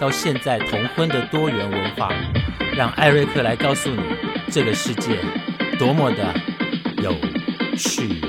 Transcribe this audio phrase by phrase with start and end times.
[0.00, 2.12] 到现在同婚的多元文化，
[2.76, 4.02] 让艾瑞克来告诉你，
[4.50, 5.18] 这个世界
[5.78, 6.34] 多么的
[7.02, 7.14] 有
[7.76, 8.20] 趣。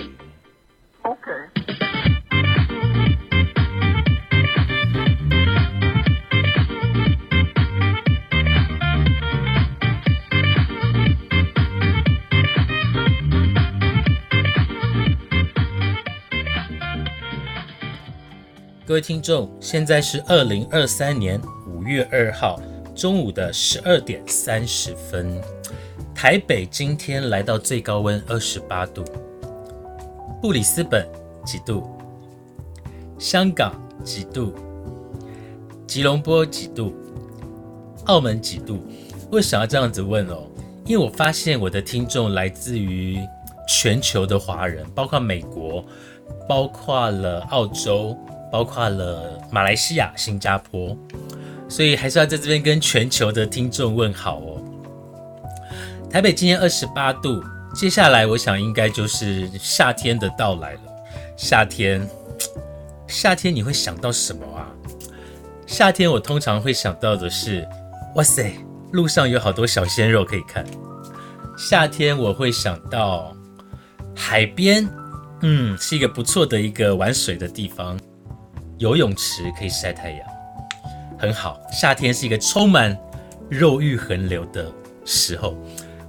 [18.88, 21.42] 各位听众，现在是二零二三年
[21.86, 22.60] 月二号
[22.96, 25.40] 中午的十二点三十分。
[26.16, 29.04] 台北今天来到最高温二十八度，
[30.42, 31.08] 布里斯本
[31.46, 31.88] 几度？
[33.20, 34.54] 香港几度？
[35.86, 36.94] 吉隆坡几度？
[38.06, 38.80] 澳门几度？
[39.32, 40.48] 为什么要这样子问哦？
[40.86, 43.20] 因为我发现我的听众来自于
[43.68, 45.86] 全球的华人，包括美国，
[46.50, 48.18] 包括了澳洲。
[48.52, 50.96] 包括了马来西亚、新加坡，
[51.68, 54.62] 所以还是要在这边跟全球的听众问好哦。
[56.10, 60.80] 台北今天二十八度，接下来我想应该就是夏天的到来了。
[61.36, 62.08] 夏天，
[63.08, 64.68] 夏天你会想到什么啊？
[65.68, 67.68] 夏天我通常会想到的是，
[68.16, 68.54] 哇塞，
[68.92, 70.66] 路上有好多小鲜肉可以看。
[71.58, 73.36] 夏天我会想到
[74.16, 74.88] 海边，
[75.42, 78.00] 嗯，是一个不错的一个玩水的地方。
[78.78, 80.20] 游泳池可以晒太阳，
[81.18, 81.60] 很好。
[81.72, 82.98] 夏天是一个充满
[83.50, 84.72] 肉欲横流的
[85.06, 85.58] 时候。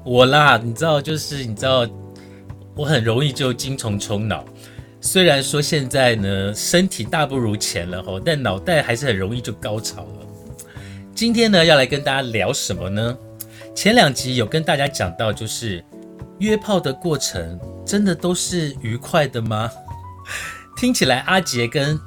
[0.05, 1.87] 我啦，你知道，就是你知道，
[2.77, 4.45] 我很容易就精虫充脑。
[5.01, 10.27] 虽然说现在呢，身体大不如前了吼，但脑袋还是很容易就高潮了。
[11.15, 13.17] 今天呢，要来跟大家聊什么呢？
[13.75, 15.85] 前两集有跟大家讲到，就是
[16.39, 19.71] 约炮的过程真的都是愉快的吗？
[20.77, 21.99] 听起来阿杰跟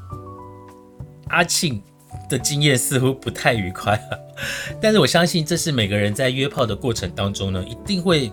[1.30, 1.82] 阿庆
[2.30, 4.00] 的经验似乎不太愉快，
[4.80, 8.32] 但是我相信这是每个人在约炮的过程当中呢，一定会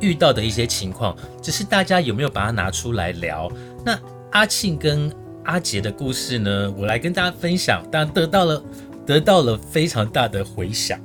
[0.00, 3.50] 遇到的一些情况，只是大家有没有把它拿出来聊？
[3.86, 3.98] 那
[4.32, 5.10] 阿庆跟
[5.44, 8.62] 阿杰的故事呢，我来跟大家分享，当然得到了
[9.06, 11.00] 得到了非常大的回响，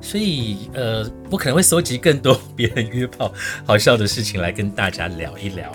[0.00, 3.32] 所以呃，我可能会收集更多别人约炮
[3.64, 5.74] 好笑的事情来跟大家聊一聊。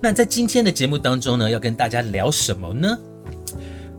[0.00, 2.98] 那在今天的节目当中呢，要跟大家聊什么呢？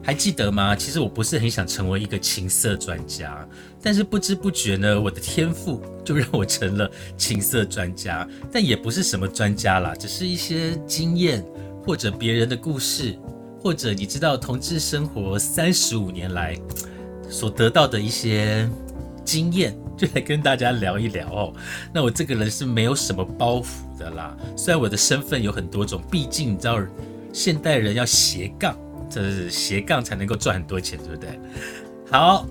[0.07, 0.73] 还记得吗？
[0.73, 3.45] 其实我不是很想成为一个情色专家，
[3.81, 8.25] 但是不知不觉呢，我的天赋就让我成了情色专家。
[8.49, 11.43] 但也不是什么专家啦，只是一些经验
[11.85, 13.19] 或者别人的故事，
[13.61, 16.57] 或者你知道同志生活三十五年来
[17.29, 18.65] 所得到的一些
[19.25, 21.53] 经验，就来跟大家聊一聊哦。
[21.93, 23.65] 那我这个人是没有什么包袱
[23.99, 26.81] 的啦，虽然我的身份有很多种，毕竟你知道
[27.33, 28.73] 现代人要斜杠。
[29.09, 31.39] 这是斜杠才能够赚很多钱，对不对？
[32.09, 32.47] 好，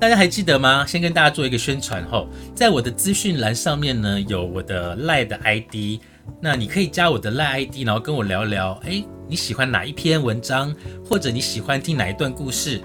[0.00, 0.84] 大家还记得吗？
[0.86, 6.00] 先跟大家做一个宣传后，在我的资讯栏上面呢，有我的赖的 ID，
[6.40, 10.74] 那你可以加我的赖 ID，然后跟我聊聊，哎，你喜欢哪一篇文章，
[11.04, 12.80] 或者你喜欢听哪一段故事，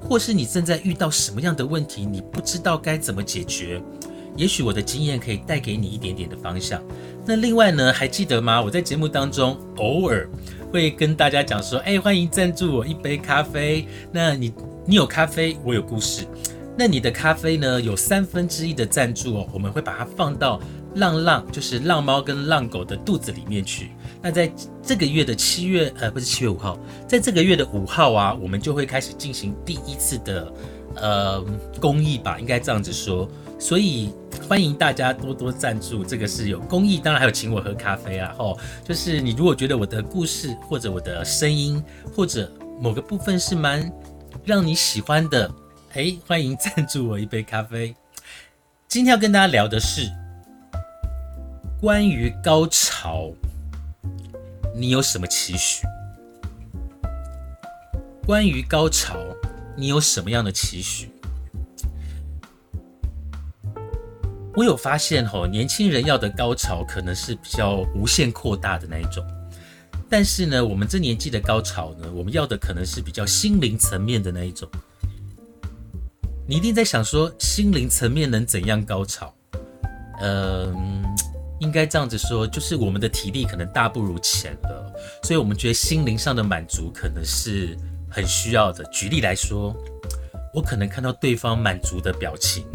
[0.00, 3.80] 或是你正在遇到什么样的问题，你不知道该怎么解决，
[4.36, 6.82] 也许我的经验可以带给你一点点的方向。
[7.24, 8.60] 那另外呢，还记得吗？
[8.60, 10.28] 我在节目当中偶尔。
[10.70, 13.86] 会跟大家讲说，哎，欢迎赞助我一杯咖啡。
[14.12, 14.52] 那你
[14.86, 16.26] 你有咖啡，我有故事。
[16.78, 20.60] 那你的咖啡呢，有三分之一的赞助哦，我们会把它放到
[20.94, 23.90] 浪浪，就是浪猫跟浪狗的肚子里面去。
[24.22, 24.50] 那在
[24.82, 30.52] 这个月的七月，呃，不是七月五号，在这个月的五号啊，我们就会开始进行第一次的
[30.94, 31.44] 呃
[31.80, 33.28] 公益吧，应该这样子说。
[33.60, 34.10] 所以
[34.48, 38.34] 欢迎大家多多赞助，这个是有公益，当然还有请我喝咖啡啊！
[38.38, 41.80] 哦，就是你如果觉得我的故事或者我的声音
[42.16, 43.92] 或者某个部分是蛮
[44.44, 45.48] 让你喜欢的，
[45.92, 47.94] 哎，欢迎赞助我一杯咖啡。
[48.88, 50.10] 今天要跟大家聊的是
[51.78, 53.30] 关于高潮，
[54.74, 55.86] 你有什么期许？
[58.26, 59.18] 关于高潮，
[59.76, 61.10] 你有什么样的期许？
[64.60, 69.26] 我有发现吼，年轻人要的高潮可能是比较无限扩大的那一种，
[70.06, 74.68] 但是呢，我们这年纪的高潮呢，我们要的可能是比较心灵层面的那一种。
[76.46, 79.34] 你一定在想说，心灵层面能怎样高潮？
[80.20, 81.02] 嗯，
[81.60, 84.92] 应该这样子说，就是我们的体力可能大不如前了，
[85.22, 87.74] 所以我们觉得心灵上的满足可能是
[88.10, 88.84] 很需要的。
[88.92, 89.74] 举例来说，
[90.52, 92.66] 我可能看到对方满足的表情，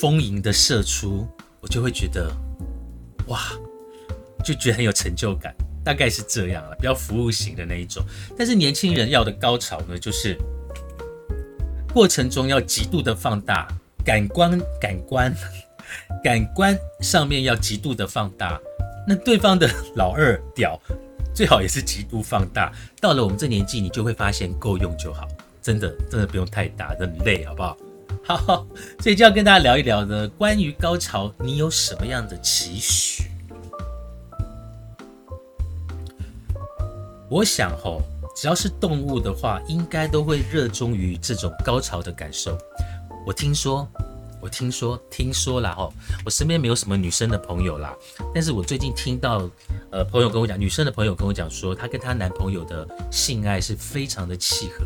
[0.00, 1.26] 丰盈的射出，
[1.60, 2.30] 我就会觉得，
[3.28, 3.40] 哇，
[4.44, 8.04] 就觉得很有成就感，大概是这样了，比较服务型的那一种。
[8.36, 10.36] 但是年轻人要的高潮呢，就是
[11.94, 13.68] 过程中要极度的放大。
[14.04, 15.34] 感官、感官、
[16.22, 18.56] 感官上面要极度的放大，
[19.04, 20.80] 那对方的老二屌
[21.34, 22.72] 最好也是极度放大。
[23.00, 25.26] 到了我们这年纪，你就会发现够用就好，
[25.60, 27.76] 真的真的不用太大，很累，好不好？
[28.24, 28.66] 好，
[29.00, 33.24] 所以就要跟大家聊一聊呢，关于高潮，你有什么样的期许？
[37.28, 38.02] 我想吼，
[38.36, 42.56] 只要是动物的话，应该都会热衷于这种高潮的感受。
[43.26, 43.88] 我听说，
[44.40, 45.92] 我听说，听说啦吼，
[46.24, 47.92] 我身边没有什么女生的朋友啦，
[48.32, 49.48] 但是我最近听到，
[49.90, 54.84] 呃，朋友跟我讲，女生的朋友跟我讲说，她跟她男朋友的性爱是非常的契合。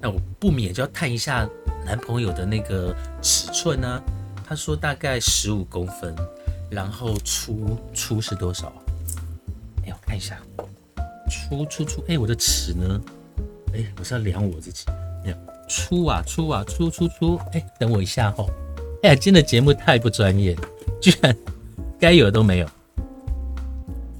[0.00, 1.48] 那我不免就要探一下
[1.84, 4.02] 男朋友的那个尺寸呢？
[4.46, 6.14] 他说大概十五公分，
[6.70, 8.72] 然后粗粗是多少？
[9.86, 10.38] 哎，我看一下，
[11.30, 13.00] 粗粗粗，哎，我的尺呢？
[13.74, 14.84] 哎，我是要量我自己，
[15.24, 15.34] 没
[15.68, 17.40] 粗啊粗啊粗粗粗！
[17.52, 18.50] 哎，等我一下吼！
[19.02, 20.56] 哎呀，今天的节目太不专业，
[21.00, 21.34] 居然
[21.98, 22.68] 该有的都没有。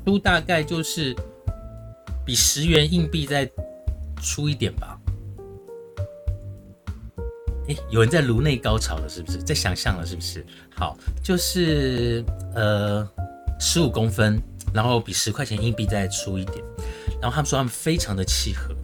[0.05, 1.15] 粗大概就是
[2.25, 3.49] 比十元硬币再
[4.23, 4.99] 粗一点吧。
[7.69, 9.39] 哎，有人在颅内高潮了，是不是？
[9.39, 10.45] 在想象了，是不是？
[10.77, 12.25] 好，就是
[12.55, 13.09] 呃
[13.59, 14.41] 十五公分，
[14.73, 16.65] 然后比十块钱硬币再粗一点。
[17.21, 18.75] 然后他们说他们非常的契合，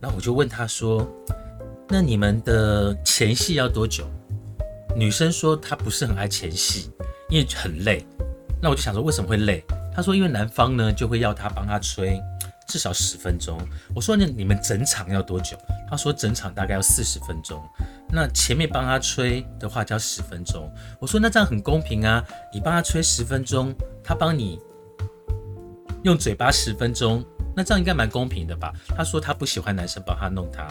[0.00, 1.06] 然后我就问他说。
[1.88, 4.04] 那你们的前戏要多久？
[4.96, 6.90] 女生说她不是很爱前戏，
[7.30, 8.04] 因为很累。
[8.60, 9.62] 那我就想说为什么会累？
[9.94, 12.20] 她说因为男方呢就会要她帮他吹
[12.66, 13.58] 至少十分钟。
[13.94, 15.56] 我说那你们整场要多久？
[15.88, 17.62] 他说整场大概要四十分钟。
[18.08, 20.70] 那前面帮他吹的话要十分钟。
[21.00, 24.58] 我说那这样很公平啊，你帮他吹十分钟，他帮你
[26.02, 27.24] 用嘴巴十分钟，
[27.54, 28.72] 那这样应该蛮公平的吧？
[28.96, 30.68] 他说他不喜欢男生帮他弄他。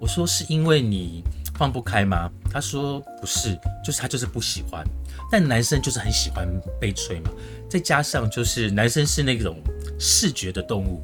[0.00, 1.22] 我说是因为你
[1.54, 2.28] 放不开吗？
[2.50, 4.84] 他说不是，就是他就是不喜欢。
[5.30, 6.48] 但男生就是很喜欢
[6.80, 7.30] 被吹嘛，
[7.70, 9.62] 再加上就是男生是那种
[9.98, 11.02] 视觉的动物，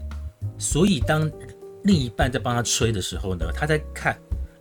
[0.59, 1.31] 所以当
[1.85, 4.17] 另一半在帮他吹的时候呢，他在看，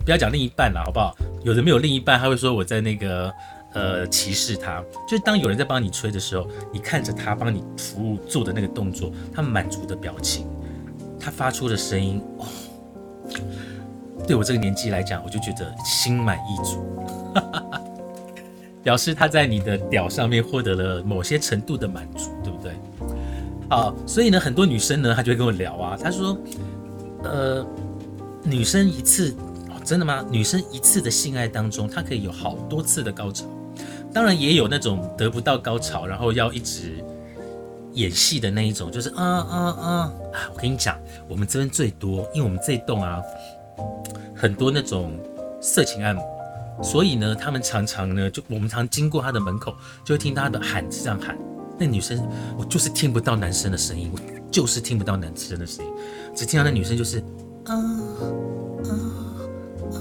[0.05, 1.15] 不要讲另一半了，好不好？
[1.43, 3.33] 有的没有另一半，他会说我在那个
[3.73, 4.83] 呃歧视他。
[5.07, 10.47] 就是当有人在帮你吹的时候，你看着他帮你服务做的那个动作，他满足的表情，
[11.19, 12.21] 他发出的声音，
[14.27, 16.85] 对我这个年纪来讲，我就觉得心满意足，
[18.83, 22.73] 表示他在你的屌上面获得了某些程度的满足，对不对？
[23.69, 26.37] 啊，所以呢，很多女生呢，她就会跟我聊啊，她说，
[27.23, 27.65] 呃，
[28.43, 29.35] 女生一次，
[29.83, 30.25] 真的吗？
[30.29, 33.45] 女生一次的性爱当中，她可以有好多次的高潮，
[34.13, 37.03] 当然也有那种得不到高潮，然后要一直
[37.93, 40.13] 演戏的那一种，就是啊啊啊啊！
[40.53, 40.97] 我跟你讲，
[41.27, 43.21] 我们这边最多，因为我们这栋啊。
[44.39, 45.19] 很多那种
[45.59, 46.23] 色情按摩，
[46.83, 49.73] 所以呢，他们常常呢，就我们常经过他的门口，
[50.05, 51.35] 就会听他的喊，这样喊。
[51.77, 52.21] 那女生，
[52.57, 54.19] 我就是听不到男生的声音，我
[54.51, 55.91] 就是听不到男生的声音，
[56.35, 57.19] 只听到那女生就是
[57.65, 57.75] 啊
[58.83, 58.91] 啊
[59.91, 59.97] 啊！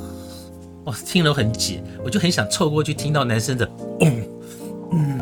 [0.84, 3.68] 哇，听了很紧，我就很想凑过去听到男生的
[4.00, 4.22] 嗯
[4.92, 5.20] 嗯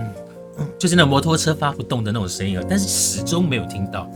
[0.58, 4.10] 嗯，就是那摩托车发不动的那种声音啊，但是始终没有听到。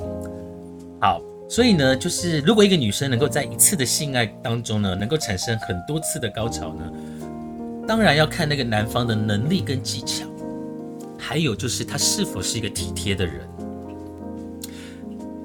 [1.00, 1.20] 好。
[1.50, 6.92] 所以呢，就是如果一个女生能够在一次的性爱当中呢，能够产生很多次的高潮呢，
[7.86, 10.26] 当然要看那个男方的能力跟技巧，
[11.28, 13.46] 还有就是他是否是一个体贴的人。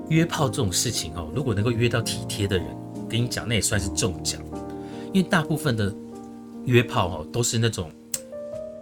[0.07, 2.67] 约炮这种事情哦，如果能够约到体贴的人，
[3.09, 4.41] 跟你讲，那也算是中奖。
[5.11, 5.93] 因为大部分的
[6.63, 7.91] 约炮哦，都是那种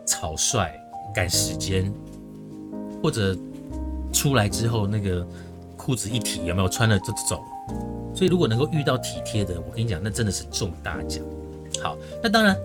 [0.06, 0.72] 草率、
[1.12, 1.92] 赶时间，
[3.02, 3.36] 或者
[4.14, 5.28] 出来之后那个。
[5.78, 7.44] 裤子一提，有没有穿了就走？
[8.14, 11.24] 所以如果能够遇到体贴的，我跟你讲，那真的是中大奖。
[11.82, 12.56] 好，那当然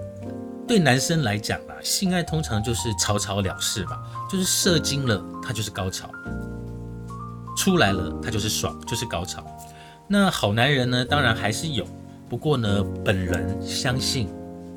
[0.66, 6.08] 对男生来讲啦，性爱通常就是草草了事吧，就是射精了，它就是高潮；
[7.56, 9.44] 出来了，它就是爽，就是高潮。
[10.08, 11.87] 那好男人呢，当然还是有，
[12.28, 14.28] 不过呢，本人相信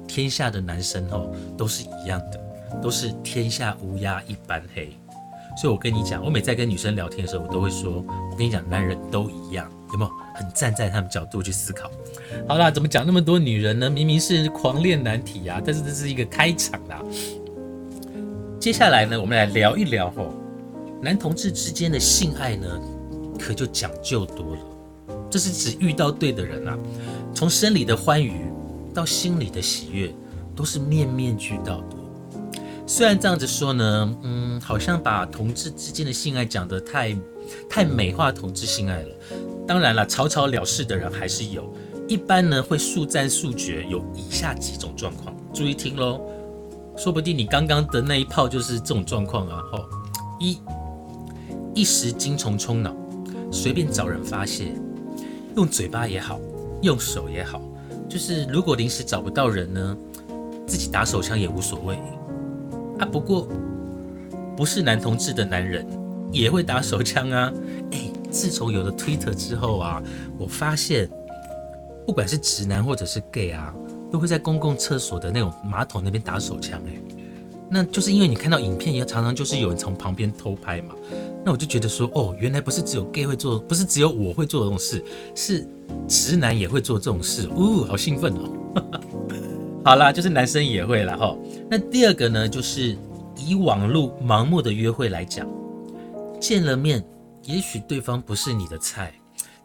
[0.08, 2.40] 天下的男生哦，都是一样的，
[2.82, 4.96] 都是天下乌鸦一般黑。
[5.60, 11.92] 所以我跟你讲，我每在跟女生聊天的时候，我都会说，我跟你讲，男人都一样，有没有很站在他们角度去思考。
[12.48, 13.90] 好啦，怎么讲那么多女人呢？
[13.90, 17.04] 明明是狂恋难题啊，但是这是一个开场啦。
[18.58, 20.34] 接下来呢，我们来聊一聊吼，
[21.02, 22.68] 男同志之间的性爱呢，
[23.38, 24.62] 可就讲究多了。
[25.30, 26.78] 这是指遇到对的人啊，
[27.36, 28.46] 从生理的欢愉
[28.94, 30.14] 到心里的喜悦，
[30.56, 31.98] 都是面面俱到的。
[32.88, 37.16] 虽然这样子说呢，嗯，好像把同志之间的性爱讲得太
[37.70, 39.10] 太美化同志性爱了。
[39.70, 41.72] 当然了，草草了事的人还是有。
[42.08, 46.20] 一般呢，会速战速决，有以下几种状况，注意听喽。
[46.98, 49.62] 说不定你刚刚的那一炮就是这种状况啊！
[49.72, 49.86] 吼，
[50.40, 50.58] 一
[51.76, 52.96] 一时精虫冲脑，
[53.52, 54.74] 随便找人发泄，
[55.56, 56.40] 用嘴巴也好，
[56.82, 57.62] 用手也好，
[58.10, 59.96] 就是如果临时找不到人呢，
[60.66, 61.96] 自己打手枪也无所谓。
[62.98, 63.48] 啊，不过
[64.58, 65.86] 不是男同志的男人
[66.32, 67.54] 也会打手枪啊！
[68.30, 70.02] 自从有了 Twitter 之后啊，
[70.38, 71.10] 我发现。
[72.06, 73.72] 不管是直男或者是 gay 啊，
[74.12, 77.00] 都会在公共厕所的那种马桶那边打手枪哎，
[77.70, 80.96] 那就是因为你看到影片也常常就是有人从旁边偷拍嘛，
[81.46, 85.06] 那我就觉得说哦，原来不是只有 gay 会做，不是只有我会做这种事，
[85.36, 85.68] 是
[86.08, 89.00] 直男也会做这种事，呜，好兴奋哦！
[89.86, 91.38] 好啦，就是男生也会了哈。
[91.70, 92.98] 那第二个呢，就是
[93.38, 95.48] 以网络盲目的约会来讲，
[96.40, 97.04] 见了面，
[97.44, 99.14] 也许对方不是你的菜。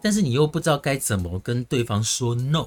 [0.02, 2.66] 但是你又不知道该怎么跟对方说 no，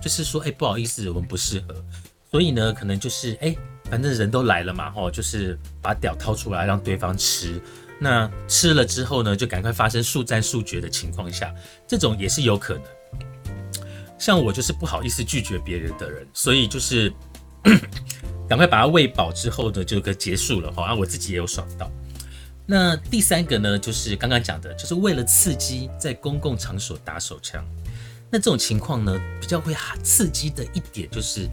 [0.00, 1.84] 就是说，哎，不好意思，我们不适合。
[2.28, 7.62] 所以呢，可能就是，哎，反正人都来了嘛，吼，就是把屌掏出来让对方吃。
[8.00, 11.54] 那吃了之后呢，就赶快发生速战速决的情况下，
[11.86, 12.82] 这种也是有可能。
[14.18, 17.12] 像我就是不好意思拒绝别人的人，所以就是
[18.48, 21.88] 赶快把它喂饱之后呢，就可结束了，哈，啊，我自己也有爽到。
[22.70, 27.64] 那第三个呢，就是刚刚讲的，就是为了刺激在公共场所打手枪。
[28.30, 29.74] 那这种情况呢，比较会
[30.04, 31.48] 刺激的一点就是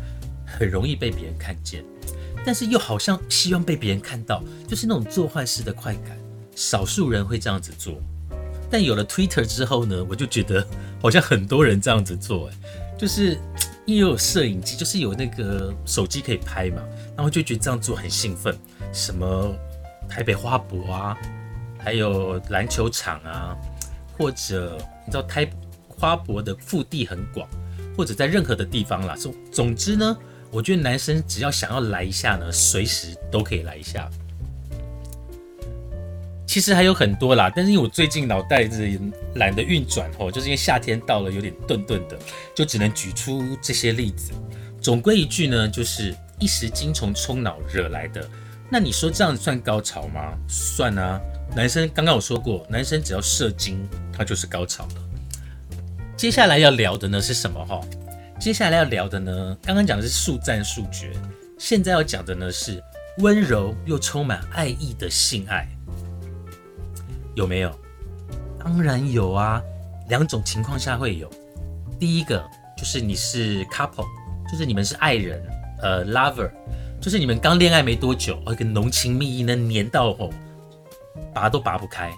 [0.45, 1.83] 很容易被别人看见，
[2.45, 6.15] 但是又好像希望被别人看到，就是那种做坏事的快感。
[6.55, 7.99] 少数人会这样子做，
[8.69, 10.63] 但有了 Twitter 之后呢，我就觉得
[11.01, 12.53] 好像很多人这样子做，哎，
[12.95, 13.39] 就是
[13.87, 16.83] 因为有摄影机，就是有那个手机可以拍嘛，
[17.15, 18.55] 然后就觉得这样做很兴奋，
[18.93, 19.55] 什么。
[20.09, 21.17] 台北花博啊，
[21.77, 23.55] 还有篮球场啊，
[24.17, 25.47] 或者你知道台
[25.87, 27.47] 花博的腹地很广，
[27.95, 29.15] 或者在任何的地方啦。
[29.15, 30.17] 总总之呢，
[30.51, 34.09] 我觉得男生只要想要来一下呢，随时都可以来一下。
[36.47, 38.89] 其实还有很多啦，但是因为我最近脑袋子
[39.35, 42.17] 懒得运转哦，就是因为夏天到了，有点顿顿的，
[42.55, 44.31] 就只能举出这些例子。
[44.81, 48.27] 总归一句呢，就是一时精虫冲脑惹来的。
[48.69, 50.37] 那你说这样算高潮吗？
[50.47, 51.21] 算啊，
[51.55, 54.95] 男生刚刚我说过，男生只要射精，他就是高潮了。
[56.17, 57.79] 接下来要聊的呢是什么哈？
[58.39, 61.13] 接下来要聊的呢，刚刚讲的是速战速决，
[61.57, 62.83] 现在要讲的呢是
[63.19, 65.65] 温柔又充满爱意的性爱，
[67.35, 67.73] 有没有？
[68.59, 69.61] 当然有啊，
[70.09, 71.31] 两种情况下会有。
[71.97, 72.45] 第一个
[72.77, 74.05] 就是你是 couple，
[74.51, 75.41] 就是你们是爱人，
[75.81, 76.51] 呃，lover。
[76.99, 80.31] 就是你们刚恋爱没多久，哦，一个浓情蜜意呢，黏到吼，
[81.33, 82.11] 拔都拔不开。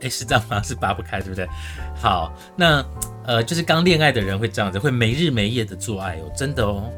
[0.00, 0.60] 哎，是这样吗？
[0.64, 1.48] 是拔不开，对不对？
[1.94, 2.84] 好，那
[3.24, 6.90] 呃，就是刚恋爱的人会这样子，会没日没夜的做爱哦，真的哦。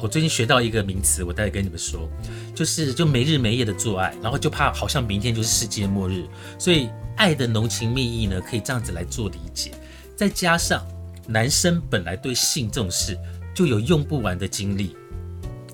[0.00, 2.08] 我最近学到一个名词，我待会跟你们说，
[2.54, 6.24] 就是就没日没夜的做爱，然后就怕好像明天就是世界末日，
[6.58, 9.72] 所以爱的浓情蜜意呢，可以这样子来做理解。
[10.16, 10.86] 再加上
[11.26, 13.18] 男生本来对性这种事
[13.54, 14.96] 就有用不完的精力。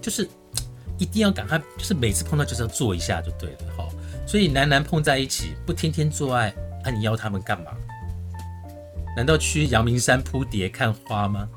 [0.04, 0.28] 就是
[0.98, 3.88] 一定要赶快，就是每次碰到就是要做一下就对了，哈。
[4.26, 7.70] 所以男男碰在一起不天天做爱，那你要他们干嘛？
[9.16, 11.48] 难道去阳明山扑蝶看花吗？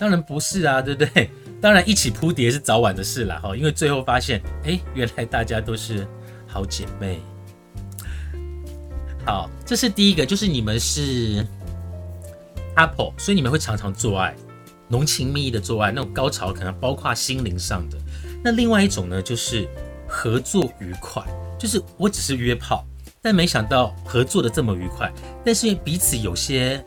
[0.00, 1.30] 当然不是啊，对不对？
[1.60, 3.56] 当然一起扑蝶是早晚的事了，哈。
[3.56, 6.04] 因为最后发现，哎，原来大家都是
[6.48, 7.20] 好姐妹。
[9.24, 11.46] 好，这是第一个，就是你们是
[12.74, 14.34] couple，所以你们会常常做爱。
[14.92, 17.96] 浓情蜜意的做爱，那种高潮可能包括心灵上的。
[18.44, 19.66] 那另外一种呢，就是
[20.06, 21.24] 合作愉快，
[21.58, 22.84] 就是我只是约炮，
[23.22, 25.10] 但没想到合作的这么愉快。
[25.42, 26.84] 但是因为彼此有些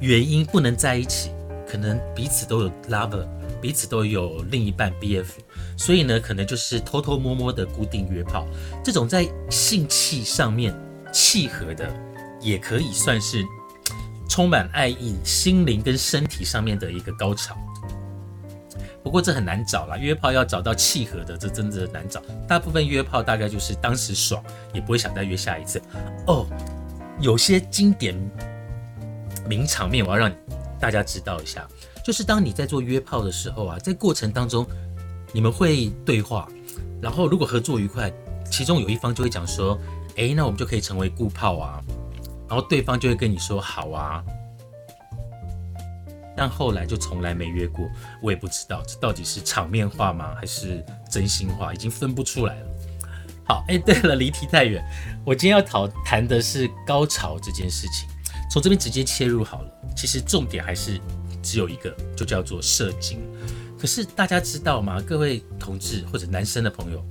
[0.00, 1.30] 原因不能在一起，
[1.64, 3.24] 可能彼此都有 lover，
[3.60, 5.26] 彼此都有另一半 BF，
[5.76, 8.44] 所以呢，可能就是偷偷摸摸的固定约炮。
[8.82, 10.74] 这种在性气上面
[11.12, 11.88] 契合的，
[12.40, 13.44] 也可以算是。
[14.34, 17.56] 充满爱意，心灵跟身体上面的一个高潮。
[19.00, 22.20] 不过这很难找啦，约炮要找到契合的，这真的难找。
[22.48, 25.80] 大部分约炮大概就是当时爽，也不会想再约下一次。
[26.26, 26.48] 哦，
[27.20, 28.12] 有些经典
[29.48, 30.32] 名场面，我要让
[30.80, 31.64] 大家知道一下，
[32.04, 34.66] 就是当你在做约炮的时候啊，在过程当中
[35.32, 36.48] 你们会对话，
[37.00, 38.12] 然后如果合作愉快，
[38.50, 39.78] 其中有一方就会讲说，
[40.16, 41.80] 诶，那我们就可以成为顾炮啊，
[42.48, 44.24] 然后对方就会跟你说好啊，
[46.36, 47.88] 但后来就从来没约过，
[48.22, 52.66] 我也不知道这到底是场面话吗，还是真心话，已经分不出来了。
[53.46, 54.82] 好，哎，对了， 离题太远，
[55.24, 58.08] 我今天要讨谈的是高潮这件事情。
[58.50, 61.00] 从这边直接切入好了，其实重点还是
[61.42, 63.20] 只有一个，就叫做射精。
[63.78, 65.00] 可是大家知道吗？
[65.00, 67.04] 各位同志或者男生的朋友，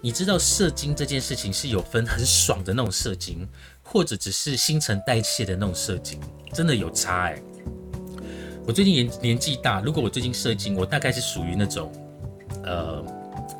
[0.00, 3.48] 你知道射精这件事情是有分很爽的那种射精，
[3.86, 6.20] 或者只是新陈代谢的那种射精，
[6.52, 7.42] 真的有差哎。
[8.66, 11.90] 我最近年年纪大，如果我最近射精，我大概是属于那种
[12.64, 13.04] 呃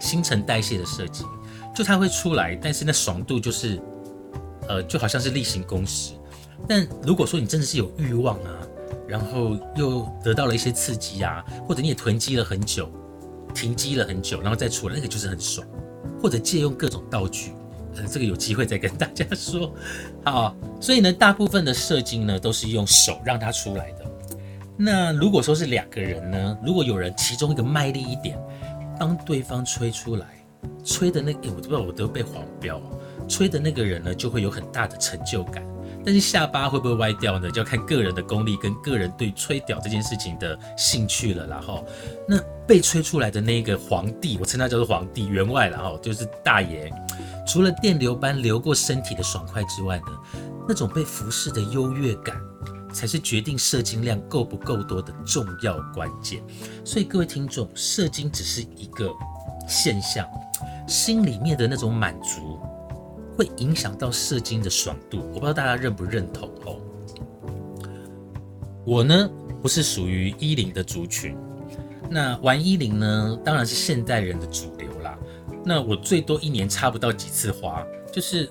[0.01, 1.27] 新陈代谢的射精，
[1.75, 3.81] 就它会出来，但是那爽度就是
[4.69, 6.15] 呃就好像是例行公事。
[6.69, 8.67] 但如果说你真的是有欲望啊，
[9.07, 12.91] 然后又得到了一些刺激啊，或者你也囤积了很久，
[13.55, 15.67] 停机了很久，然后再出来，那个就是很爽。
[16.21, 17.53] 或者借用各种道具，
[18.05, 19.73] 这个有机会再跟大家说。
[20.25, 24.05] 好，所以呢，大部分的设计呢都是用手让它出来的。
[24.77, 28.39] 那如果说是两个人呢，如果有人其中一个卖力一点，
[28.99, 30.27] 当对方吹出来，
[30.85, 32.81] 吹的那，个，我不知道我都被黄标，
[33.29, 35.65] 吹的那个人呢就会有很大的成就感。
[36.07, 37.51] 但是下巴会不会歪掉呢？
[37.51, 41.45] 就要看个人的功力跟个人对吹屌这件事情的兴趣了。
[41.49, 41.85] 然后，
[42.29, 46.89] 那被吹出来的那个皇帝，我称他叫做皇帝员外，然后就是大爷。
[47.45, 52.41] 除了电流般流过身体的爽快之外呢，那种被服侍的优越感，
[52.93, 56.41] 才是决定射精量够不够多的重要关键。
[56.85, 59.11] 所以各位听众，射精只是一个
[59.67, 60.25] 现象，
[60.87, 62.46] 心里面的那种满足。
[63.37, 66.79] 会影响到射精的爽度，我不知道大家认不认同哦。
[68.85, 69.29] 我呢
[69.61, 71.37] 不是属于一零的族群，
[72.09, 75.19] 那玩一零呢当然是现代人的主流啦。
[75.65, 78.49] 那我最多一年插不到几次花，就是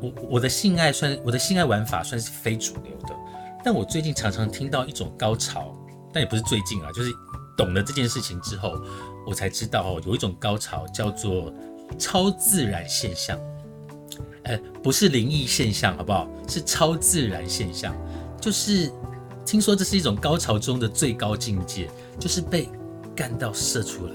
[0.00, 3.14] 我我的性爱算我的性爱玩法算是非主流的。
[3.64, 5.74] 但我最近常常听到一种高潮，
[6.12, 7.10] 但也不是最近啊，就是
[7.56, 8.78] 懂了这件事情之后，
[9.26, 11.52] 我才知道哦，有一种高潮叫做
[11.98, 13.36] 超自然现象。
[14.46, 16.28] 哎，不是灵异现象，好不好？
[16.46, 17.92] 是超自然现象，
[18.40, 18.92] 就是
[19.44, 22.68] 听说这是一种高潮中的最高境界，就是被
[23.14, 24.12] 干到射出来，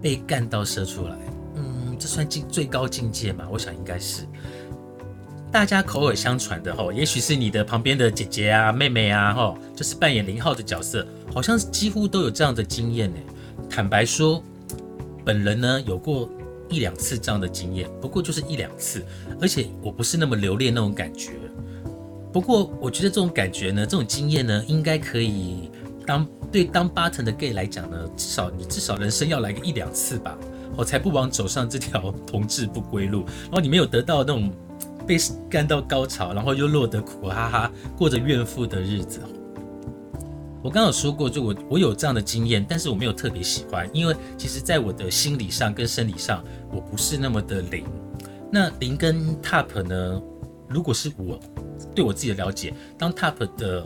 [0.00, 1.16] 被干到射出来。
[1.54, 3.46] 嗯，这算境最高境界吗？
[3.48, 4.26] 我想应该是。
[5.52, 13.16] 大家口耳相传的吼，也许是你的旁边的姐姐啊、妹妹啊，吼，就是扮演零号的角色，好像几乎都有这样的经验呢。
[13.70, 14.42] 坦白说。
[15.24, 16.28] 本人呢有过
[16.68, 19.04] 一两次这样的经验，不过就是一两次，
[19.40, 21.32] 而且我不是那么留恋那种感觉。
[22.32, 25.70] 不过我觉得这种感觉呢，这种经验呢，应该可以
[26.06, 30.38] 当对当八成的 gay 来讲呢，至少你至少人生要来个一两次吧，
[30.74, 33.24] 我才不枉走上这条同志不归路。
[33.42, 34.50] 然后你没有得到那种
[35.06, 35.18] 被
[35.50, 39.20] 干到高潮，然后又落得苦哈哈，过着怨妇的日子。
[40.62, 47.84] 我刚有说过，就我我有这样的经验，但是我没有特别喜欢，因为其实在我的心理上跟生理上，我不是那么的灵。
[48.50, 50.22] 那灵跟 top 呢？
[50.68, 51.38] 如果是我
[51.94, 53.84] 对我自己的了解，当 top 的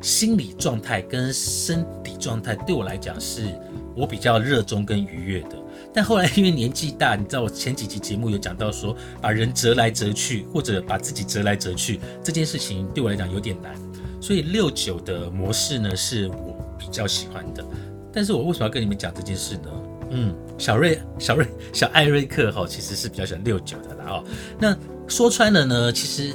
[0.00, 3.48] 心理状态跟身体状态对我来讲，是
[3.96, 5.58] 我比较热衷跟愉悦的。
[5.92, 13.74] 但后来因为年纪大，你知道我前几集节目有讲到说，把人折来折去，或者把自己折来折去，这件事情对我来讲有点难。
[14.22, 17.64] 所以六九的模式呢，是我比较喜欢的。
[18.12, 19.70] 但是我为什么要跟你们讲这件事呢？
[20.10, 24.24] 嗯，小瑞、小瑞、小艾瑞克哈，其实是比较喜欢六九的啦哦。
[24.60, 24.76] 那
[25.08, 26.34] 说穿了呢，其实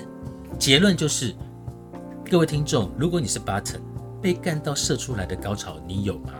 [0.59, 1.33] 结论就是，
[2.29, 3.79] 各位听众，如果你是 button
[4.21, 6.33] 被干到射出来的高潮，你有吗？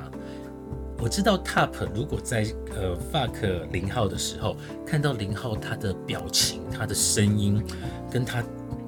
[1.00, 7.64] 我知道 top 如果在呃 fuck 零号的时候，看到零号他的表情、他的声音，
[8.12, 8.44] 跟他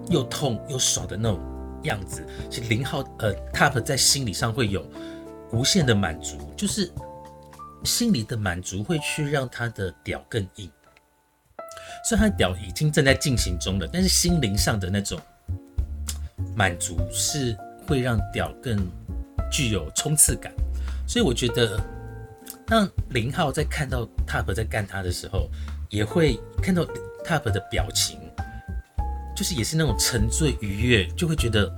[0.09, 1.39] 又痛又爽的那种。
[1.83, 4.85] 样子，其实零号呃，Top 在心理上会有
[5.51, 6.91] 无限的满足，就是
[7.83, 10.69] 心理的满足会去让他的屌更硬。
[12.07, 15.19] 虽然他屌已经正在进行中了，但是心灵上的那种
[16.55, 18.77] 满足是会让屌更
[19.51, 20.53] 具有冲刺感。
[21.07, 21.79] 所以我觉得，
[22.65, 25.49] 当零号在看到 Top 在干他的时候，
[25.89, 26.85] 也会看到
[27.25, 28.19] Top 的表情。
[29.39, 31.73] 就是也是那种沉醉愉悦，就会觉得，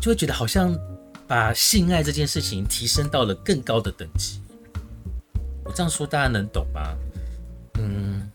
[0.00, 0.74] 就会觉得好像
[1.28, 4.40] 把性爱这件事情提升到了更高的等级。
[5.62, 6.96] 我这样说大家能懂吗？
[7.74, 8.32] 嗯，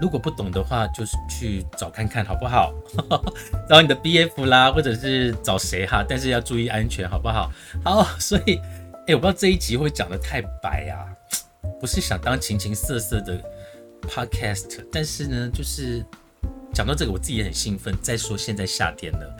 [0.00, 2.74] 如果不懂的话，就是去找看看好不好？
[3.70, 7.48] 找你的 BF 啦，或者是找谁哈，但是要注意安全，好不好？
[7.84, 8.56] 好，所以，
[9.06, 11.06] 哎，我不知道这一集会讲的太白啊，
[11.78, 13.40] 不是想当情情色色的
[14.02, 16.04] podcast，但是呢，就是
[16.74, 17.94] 讲到这个，我自己也很兴奋。
[18.02, 19.36] 再说现在夏天了，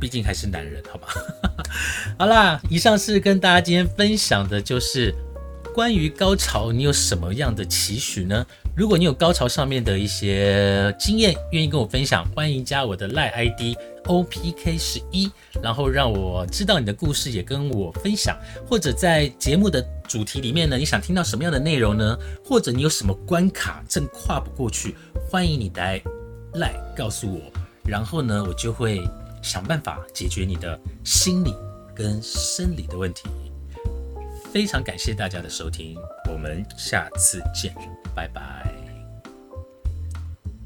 [0.00, 1.08] 毕竟还是男人，好吧？
[2.18, 5.14] 好啦，以上是跟大家今天分享的，就是
[5.72, 8.44] 关于高潮，你有什么样的期许呢？
[8.74, 13.74] 如果你有高潮上面的一些经验，愿意跟我分享，欢迎加我的赖 ID
[14.04, 15.30] OPK 十一，
[15.62, 18.36] 然后让我知道你的故事，也跟我分享。
[18.66, 22.18] 或者在节目的主题里面呢，你想听到什么样的内容呢？
[22.44, 24.94] 或者你有什么关卡正跨不过去，
[25.30, 26.02] 欢迎你来
[26.56, 27.40] 赖告诉我，
[27.84, 29.02] 然后呢，我就会
[29.42, 31.54] 想办法解决你的心理
[31.94, 33.28] 跟生理的问题。
[34.52, 35.96] 非常感谢大家的收听，
[36.32, 37.74] 我们下次见。
[38.14, 38.72] 拜拜。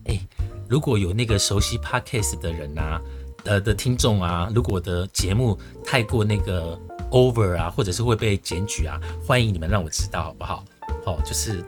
[0.05, 0.21] 哎，
[0.69, 3.01] 如果有那个熟悉 Podcast 的人啊，
[3.45, 6.79] 呃的听众啊，如果我的节目太过那个
[7.11, 10.65] over 啊，或者是会被检举啊，欢迎你们让我知道，好不好？
[11.05, 11.65] 好，就是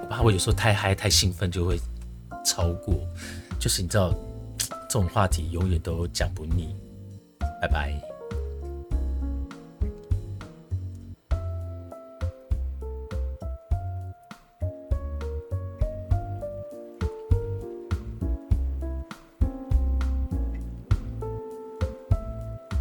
[0.00, 1.78] 我怕我有时候太嗨、太兴奋就会
[2.44, 2.94] 超过，
[3.58, 4.14] 就是你知道，
[4.88, 6.74] 这种话题永远都讲不腻。
[7.60, 8.11] 拜拜。